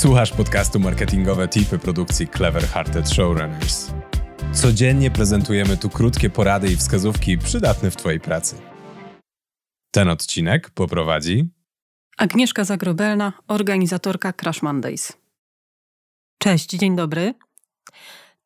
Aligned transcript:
Słuchasz 0.00 0.32
podcastu 0.32 0.80
marketingowe 0.80 1.48
tipy 1.48 1.78
produkcji 1.78 2.28
Clever 2.28 2.62
Hearted 2.62 3.08
Showrunners. 3.08 3.90
Codziennie 4.52 5.10
prezentujemy 5.10 5.76
tu 5.76 5.90
krótkie 5.90 6.30
porady 6.30 6.72
i 6.72 6.76
wskazówki 6.76 7.38
przydatne 7.38 7.90
w 7.90 7.96
Twojej 7.96 8.20
pracy. 8.20 8.56
Ten 9.90 10.08
odcinek 10.08 10.70
poprowadzi 10.70 11.48
Agnieszka 12.18 12.64
Zagrobelna, 12.64 13.32
organizatorka 13.48 14.32
Crash 14.32 14.62
Mondays. 14.62 15.12
Cześć, 16.38 16.70
dzień 16.70 16.96
dobry. 16.96 17.34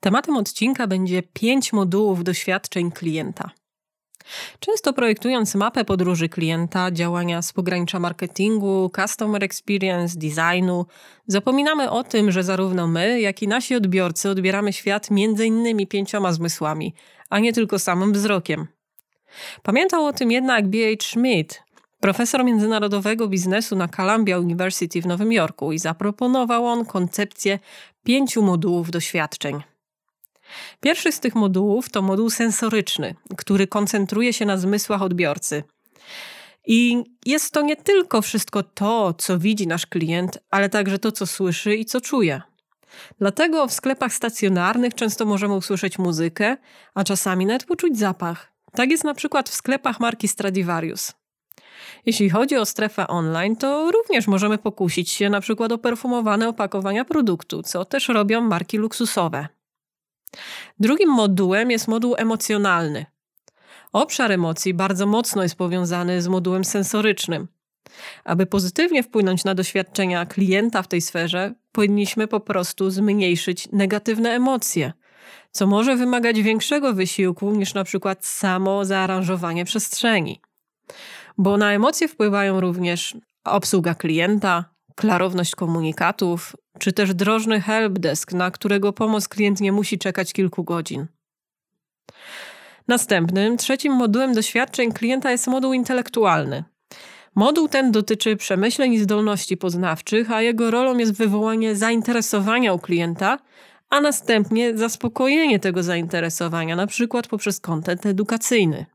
Tematem 0.01 0.37
odcinka 0.37 0.87
będzie 0.87 1.23
pięć 1.23 1.73
modułów 1.73 2.25
doświadczeń 2.25 2.93
klienta. 2.93 3.51
Często 4.61 4.93
projektując 4.93 5.55
mapę 5.55 5.85
podróży 5.85 6.29
klienta, 6.29 6.91
działania 6.91 7.43
z 7.43 7.53
pogranicza 7.53 8.01
marketingu, 8.01 8.91
customer 8.97 9.45
experience, 9.45 10.19
designu, 10.19 10.87
zapominamy 11.27 11.91
o 11.91 12.05
tym, 12.05 12.33
że 12.33 12.43
zarówno 12.43 12.87
my, 12.87 13.21
jak 13.21 13.43
i 13.43 13.49
nasi 13.49 13.75
odbiorcy 13.75 14.31
odbieramy 14.31 14.73
świat 14.73 15.11
między 15.11 15.47
innymi 15.47 15.87
pięcioma 15.87 16.33
zmysłami, 16.33 16.95
a 17.31 17.39
nie 17.39 17.53
tylko 17.53 17.79
samym 17.79 18.13
wzrokiem. 18.13 18.67
Pamiętał 19.63 20.07
o 20.07 20.13
tym 20.13 20.33
jednak 20.33 20.69
B.H. 20.69 21.07
Schmidt, 21.09 21.63
profesor 22.01 22.45
międzynarodowego 22.45 23.29
biznesu 23.29 23.77
na 23.77 23.89
Columbia 23.89 24.39
University 24.39 25.03
w 25.03 25.07
Nowym 25.07 25.33
Jorku 25.33 25.73
i 25.73 25.79
zaproponował 25.79 26.67
on 26.67 26.85
koncepcję 26.85 27.59
pięciu 28.05 28.43
modułów 28.43 28.91
doświadczeń. 28.91 29.74
Pierwszy 30.81 31.13
z 31.13 31.21
tych 31.21 31.35
modułów 31.35 31.91
to 31.91 32.03
moduł 32.03 32.31
sensoryczny, 32.31 33.15
który 33.37 33.67
koncentruje 33.67 34.33
się 34.33 34.47
na 34.47 34.57
zmysłach 34.57 35.03
odbiorcy. 35.03 35.63
I 36.67 37.05
jest 37.27 37.53
to 37.53 37.63
nie 37.63 37.77
tylko 37.77 38.23
wszystko 38.23 38.63
to, 38.63 39.15
co 39.19 39.39
widzi 39.39 39.67
nasz 39.67 39.87
klient, 39.87 40.39
ale 40.51 40.69
także 40.69 40.99
to, 40.99 41.13
co 41.13 41.27
słyszy 41.27 41.77
i 41.77 41.85
co 41.85 42.01
czuje. 42.01 42.43
Dlatego 43.19 43.67
w 43.67 43.73
sklepach 43.73 44.15
stacjonarnych 44.15 44.95
często 44.95 45.25
możemy 45.25 45.55
usłyszeć 45.55 45.99
muzykę, 45.99 46.57
a 46.95 47.05
czasami 47.05 47.47
nawet 47.47 47.65
poczuć 47.65 47.99
zapach. 47.99 48.53
Tak 48.73 48.91
jest 48.91 49.05
na 49.05 49.15
przykład 49.15 49.49
w 49.49 49.55
sklepach 49.55 50.01
marki 50.01 50.29
Stradivarius. 50.29 51.13
Jeśli 52.07 52.31
chodzi 52.31 52.57
o 52.57 52.67
strefę 52.67 53.07
online, 53.07 53.57
to 53.57 53.91
również 53.91 54.27
możemy 54.27 54.59
pokusić 54.59 55.11
się 55.11 55.31
na 55.31 55.41
przykład 55.41 55.73
o 55.73 55.79
perfumowane 55.79 56.49
opakowania 56.49 57.05
produktu, 57.05 57.63
co 57.63 57.85
też 57.85 58.09
robią 58.09 58.41
marki 58.41 58.79
luksusowe. 58.79 59.49
Drugim 60.81 61.09
modułem 61.09 61.71
jest 61.71 61.89
moduł 61.89 62.15
emocjonalny. 62.19 63.07
Obszar 63.93 64.33
emocji 64.33 64.75
bardzo 64.75 65.07
mocno 65.07 65.43
jest 65.43 65.55
powiązany 65.55 66.23
z 66.23 66.29
modułem 66.29 66.65
sensorycznym. 66.65 67.49
Aby 68.25 68.47
pozytywnie 68.47 69.03
wpłynąć 69.03 69.45
na 69.45 69.55
doświadczenia 69.55 70.27
klienta 70.27 70.83
w 70.83 70.89
tej 70.89 71.01
sferze, 71.01 71.55
powinniśmy 71.73 72.29
po 72.29 72.41
prostu 72.41 72.91
zmniejszyć 72.91 73.69
negatywne 73.73 74.31
emocje, 74.31 74.93
co 75.51 75.67
może 75.67 75.97
wymagać 75.97 76.43
większego 76.43 76.95
wysiłku 76.95 77.51
niż 77.51 77.75
na 77.75 77.85
przykład 77.85 78.27
samo 78.27 78.85
zaaranżowanie 78.85 79.65
przestrzeni. 79.65 80.41
Bo 81.39 81.57
na 81.57 81.73
emocje 81.73 82.09
wpływają 82.09 82.61
również 82.61 83.17
obsługa 83.45 83.95
klienta, 83.95 84.74
klarowność 84.95 85.55
komunikatów, 85.55 86.57
czy 86.79 86.93
też 86.93 87.15
drożny 87.15 87.61
helpdesk, 87.61 88.33
na 88.33 88.51
którego 88.51 88.93
pomoc 88.93 89.29
klient 89.29 89.61
nie 89.61 89.73
musi 89.73 89.99
czekać 89.99 90.33
kilku 90.33 90.65
godzin. 90.65 91.07
Następnym, 92.89 93.57
trzecim 93.57 93.93
modułem 93.93 94.35
doświadczeń 94.35 94.93
klienta 94.93 95.31
jest 95.31 95.47
moduł 95.47 95.73
intelektualny. 95.73 96.65
Moduł 97.35 97.69
ten 97.69 97.93
dotyczy 97.93 98.37
przemyśleń 98.37 98.93
i 98.93 98.99
zdolności 98.99 99.57
poznawczych, 99.57 100.31
a 100.31 100.43
jego 100.43 100.71
rolą 100.71 100.99
jest 100.99 101.13
wywołanie 101.13 101.77
zainteresowania 101.77 102.73
u 102.73 102.79
klienta, 102.79 103.39
a 103.91 104.01
następnie 104.01 104.77
zaspokojenie 104.77 105.61
tego 105.61 105.83
zainteresowania, 105.83 106.77
na 106.77 106.87
przykład 106.87 107.29
poprzez 107.29 107.61
kontent 107.61 108.07
edukacyjny. 108.07 108.87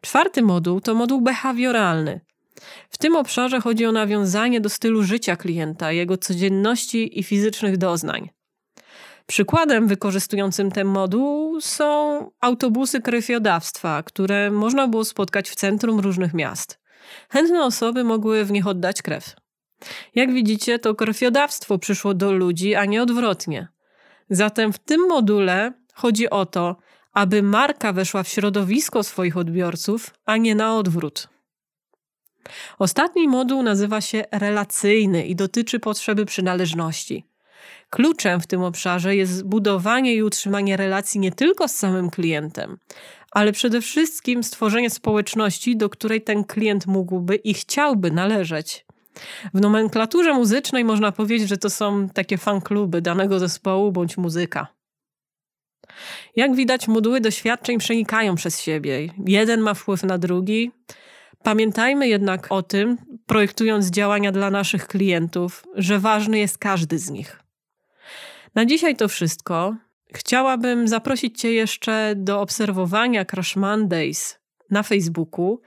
Czwarty 0.00 0.42
moduł 0.42 0.80
to 0.80 0.94
moduł 0.94 1.20
behawioralny. 1.20 2.20
W 2.90 2.98
tym 2.98 3.16
obszarze 3.16 3.60
chodzi 3.60 3.86
o 3.86 3.92
nawiązanie 3.92 4.60
do 4.60 4.68
stylu 4.68 5.02
życia 5.02 5.36
klienta, 5.36 5.92
jego 5.92 6.16
codzienności 6.16 7.18
i 7.20 7.22
fizycznych 7.22 7.76
doznań. 7.76 8.30
Przykładem 9.26 9.86
wykorzystującym 9.86 10.70
ten 10.70 10.86
moduł 10.86 11.60
są 11.60 12.30
autobusy 12.40 13.00
krwiodawstwa, 13.00 14.02
które 14.02 14.50
można 14.50 14.88
było 14.88 15.04
spotkać 15.04 15.50
w 15.50 15.54
centrum 15.54 16.00
różnych 16.00 16.34
miast. 16.34 16.80
Chętne 17.28 17.64
osoby 17.64 18.04
mogły 18.04 18.44
w 18.44 18.50
nich 18.50 18.66
oddać 18.66 19.02
krew. 19.02 19.34
Jak 20.14 20.32
widzicie, 20.32 20.78
to 20.78 20.94
krwiodawstwo 20.94 21.78
przyszło 21.78 22.14
do 22.14 22.32
ludzi, 22.32 22.74
a 22.74 22.84
nie 22.84 23.02
odwrotnie. 23.02 23.68
Zatem 24.30 24.72
w 24.72 24.78
tym 24.78 25.08
module 25.08 25.72
chodzi 25.94 26.30
o 26.30 26.46
to, 26.46 26.76
aby 27.12 27.42
marka 27.42 27.92
weszła 27.92 28.22
w 28.22 28.28
środowisko 28.28 29.02
swoich 29.02 29.36
odbiorców, 29.36 30.10
a 30.24 30.36
nie 30.36 30.54
na 30.54 30.76
odwrót. 30.76 31.28
Ostatni 32.78 33.28
moduł 33.28 33.62
nazywa 33.62 34.00
się 34.00 34.24
relacyjny 34.32 35.26
i 35.26 35.36
dotyczy 35.36 35.80
potrzeby 35.80 36.26
przynależności. 36.26 37.26
Kluczem 37.90 38.40
w 38.40 38.46
tym 38.46 38.62
obszarze 38.62 39.16
jest 39.16 39.32
zbudowanie 39.32 40.14
i 40.14 40.22
utrzymanie 40.22 40.76
relacji 40.76 41.20
nie 41.20 41.32
tylko 41.32 41.68
z 41.68 41.74
samym 41.74 42.10
klientem, 42.10 42.78
ale 43.30 43.52
przede 43.52 43.80
wszystkim 43.80 44.44
stworzenie 44.44 44.90
społeczności, 44.90 45.76
do 45.76 45.88
której 45.88 46.22
ten 46.22 46.44
klient 46.44 46.86
mógłby 46.86 47.36
i 47.36 47.54
chciałby 47.54 48.10
należeć. 48.10 48.86
W 49.54 49.60
nomenklaturze 49.60 50.34
muzycznej 50.34 50.84
można 50.84 51.12
powiedzieć, 51.12 51.48
że 51.48 51.56
to 51.56 51.70
są 51.70 52.08
takie 52.08 52.38
fankluby 52.38 53.02
danego 53.02 53.38
zespołu 53.38 53.92
bądź 53.92 54.16
muzyka. 54.16 54.66
Jak 56.36 56.54
widać, 56.54 56.88
moduły 56.88 57.20
doświadczeń 57.20 57.78
przenikają 57.78 58.34
przez 58.34 58.60
siebie. 58.60 59.08
Jeden 59.26 59.60
ma 59.60 59.74
wpływ 59.74 60.02
na 60.02 60.18
drugi, 60.18 60.70
Pamiętajmy 61.42 62.08
jednak 62.08 62.46
o 62.52 62.62
tym, 62.62 62.98
projektując 63.26 63.90
działania 63.90 64.32
dla 64.32 64.50
naszych 64.50 64.86
klientów, 64.86 65.64
że 65.74 65.98
ważny 65.98 66.38
jest 66.38 66.58
każdy 66.58 66.98
z 66.98 67.10
nich. 67.10 67.42
Na 68.54 68.66
dzisiaj 68.66 68.96
to 68.96 69.08
wszystko. 69.08 69.74
Chciałabym 70.14 70.88
zaprosić 70.88 71.40
Cię 71.40 71.52
jeszcze 71.52 72.14
do 72.16 72.40
obserwowania 72.40 73.24
Crash 73.24 73.56
Mondays 73.56 74.38
na 74.70 74.82
Facebooku 74.82 75.60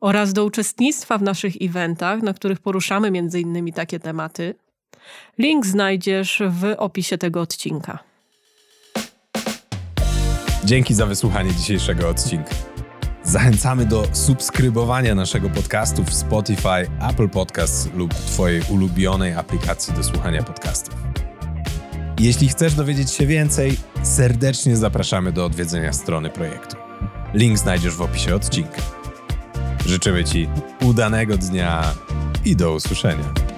oraz 0.00 0.32
do 0.32 0.44
uczestnictwa 0.44 1.18
w 1.18 1.22
naszych 1.22 1.54
eventach, 1.60 2.22
na 2.22 2.34
których 2.34 2.60
poruszamy 2.60 3.08
m.in. 3.08 3.72
takie 3.72 4.00
tematy. 4.00 4.54
Link 5.38 5.66
znajdziesz 5.66 6.42
w 6.48 6.74
opisie 6.78 7.18
tego 7.18 7.40
odcinka. 7.40 7.98
Dzięki 10.64 10.94
za 10.94 11.06
wysłuchanie 11.06 11.52
dzisiejszego 11.52 12.08
odcinka. 12.08 12.54
Zachęcamy 13.32 13.86
do 13.86 14.04
subskrybowania 14.12 15.14
naszego 15.14 15.50
podcastu 15.50 16.04
w 16.04 16.14
Spotify, 16.14 16.90
Apple 17.10 17.28
Podcasts 17.28 17.88
lub 17.94 18.14
Twojej 18.14 18.62
ulubionej 18.70 19.34
aplikacji 19.34 19.94
do 19.94 20.04
słuchania 20.04 20.42
podcastów. 20.42 20.94
Jeśli 22.20 22.48
chcesz 22.48 22.74
dowiedzieć 22.74 23.10
się 23.10 23.26
więcej, 23.26 23.76
serdecznie 24.02 24.76
zapraszamy 24.76 25.32
do 25.32 25.44
odwiedzenia 25.44 25.92
strony 25.92 26.30
projektu. 26.30 26.76
Link 27.34 27.58
znajdziesz 27.58 27.94
w 27.94 28.02
opisie 28.02 28.34
odcinka. 28.34 28.82
Życzymy 29.86 30.24
Ci 30.24 30.48
udanego 30.82 31.38
dnia 31.38 31.94
i 32.44 32.56
do 32.56 32.72
usłyszenia. 32.72 33.51